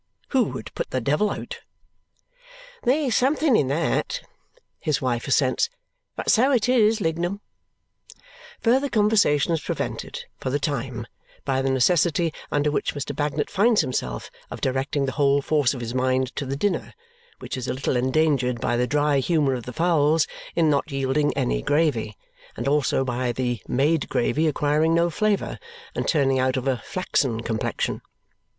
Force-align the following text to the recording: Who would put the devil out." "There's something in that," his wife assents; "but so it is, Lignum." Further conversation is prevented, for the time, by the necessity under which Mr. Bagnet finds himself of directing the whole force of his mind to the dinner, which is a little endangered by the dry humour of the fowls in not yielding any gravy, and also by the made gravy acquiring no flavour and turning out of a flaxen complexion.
Who 0.29 0.45
would 0.45 0.73
put 0.73 0.89
the 0.89 0.99
devil 0.99 1.29
out." 1.29 1.59
"There's 2.81 3.15
something 3.15 3.55
in 3.55 3.67
that," 3.67 4.23
his 4.79 4.99
wife 4.99 5.27
assents; 5.27 5.69
"but 6.15 6.31
so 6.31 6.51
it 6.51 6.67
is, 6.67 6.99
Lignum." 7.01 7.39
Further 8.61 8.89
conversation 8.89 9.53
is 9.53 9.61
prevented, 9.61 10.23
for 10.39 10.49
the 10.49 10.57
time, 10.57 11.05
by 11.45 11.61
the 11.61 11.69
necessity 11.69 12.33
under 12.51 12.71
which 12.71 12.95
Mr. 12.95 13.15
Bagnet 13.15 13.47
finds 13.51 13.81
himself 13.81 14.31
of 14.49 14.59
directing 14.59 15.05
the 15.05 15.11
whole 15.11 15.39
force 15.39 15.75
of 15.75 15.81
his 15.81 15.93
mind 15.93 16.35
to 16.35 16.47
the 16.47 16.55
dinner, 16.57 16.95
which 17.37 17.55
is 17.55 17.67
a 17.67 17.73
little 17.75 17.95
endangered 17.95 18.59
by 18.59 18.75
the 18.77 18.87
dry 18.87 19.19
humour 19.19 19.53
of 19.53 19.67
the 19.67 19.71
fowls 19.71 20.25
in 20.55 20.67
not 20.67 20.91
yielding 20.91 21.31
any 21.37 21.61
gravy, 21.61 22.17
and 22.57 22.67
also 22.67 23.05
by 23.05 23.31
the 23.31 23.61
made 23.67 24.09
gravy 24.09 24.47
acquiring 24.47 24.95
no 24.95 25.11
flavour 25.11 25.59
and 25.93 26.07
turning 26.07 26.39
out 26.39 26.57
of 26.57 26.67
a 26.67 26.81
flaxen 26.87 27.41
complexion. 27.43 28.01